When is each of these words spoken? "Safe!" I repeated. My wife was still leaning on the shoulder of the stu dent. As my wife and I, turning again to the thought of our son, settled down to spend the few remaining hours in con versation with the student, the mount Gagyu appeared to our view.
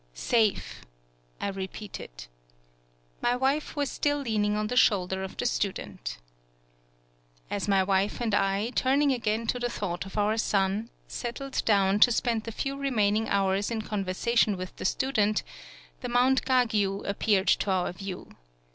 "Safe!" 0.15 0.81
I 1.39 1.49
repeated. 1.49 2.25
My 3.21 3.35
wife 3.35 3.75
was 3.75 3.91
still 3.91 4.17
leaning 4.17 4.55
on 4.57 4.65
the 4.65 4.75
shoulder 4.75 5.21
of 5.21 5.37
the 5.37 5.45
stu 5.45 5.71
dent. 5.71 6.17
As 7.51 7.67
my 7.67 7.83
wife 7.83 8.19
and 8.19 8.33
I, 8.33 8.71
turning 8.71 9.11
again 9.11 9.45
to 9.45 9.59
the 9.59 9.69
thought 9.69 10.07
of 10.07 10.17
our 10.17 10.37
son, 10.39 10.89
settled 11.07 11.63
down 11.65 11.99
to 11.99 12.11
spend 12.11 12.45
the 12.45 12.51
few 12.51 12.75
remaining 12.75 13.29
hours 13.29 13.69
in 13.69 13.83
con 13.83 14.03
versation 14.03 14.57
with 14.57 14.75
the 14.77 14.85
student, 14.85 15.43
the 15.99 16.09
mount 16.09 16.45
Gagyu 16.45 17.07
appeared 17.07 17.49
to 17.59 17.69
our 17.69 17.93
view. 17.93 18.31